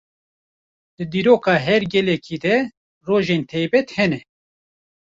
Di 0.97 1.03
dîroka 1.11 1.53
her 1.67 1.81
gelekî 1.93 2.37
de 2.45 2.55
rojên 3.07 3.43
taybet 3.51 3.87
hene. 3.97 4.19